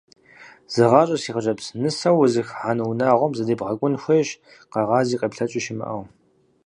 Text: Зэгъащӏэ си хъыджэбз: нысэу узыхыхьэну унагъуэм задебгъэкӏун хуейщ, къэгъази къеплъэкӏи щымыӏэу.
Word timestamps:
Зэгъащӏэ 0.73 1.17
си 1.21 1.29
хъыджэбз: 1.33 1.65
нысэу 1.81 2.17
узыхыхьэну 2.23 2.89
унагъуэм 2.91 3.33
задебгъэкӏун 3.37 3.95
хуейщ, 4.01 4.29
къэгъази 4.71 5.19
къеплъэкӏи 5.19 5.59
щымыӏэу. 5.63 6.03